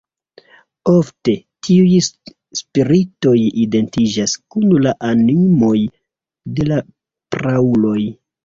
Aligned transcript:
Ofte, 0.91 1.35
tiuj 1.67 1.99
spiritoj 2.61 3.35
identiĝas 3.65 4.35
kun 4.55 4.67
la 4.87 4.97
animoj 5.11 5.77
de 6.57 6.71
la 6.73 6.83
prauloj. 7.37 7.99